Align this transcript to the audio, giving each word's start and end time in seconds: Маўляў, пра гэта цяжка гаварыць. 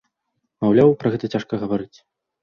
Маўляў, 0.63 0.93
пра 1.03 1.11
гэта 1.15 1.29
цяжка 1.33 1.59
гаварыць. 1.65 1.97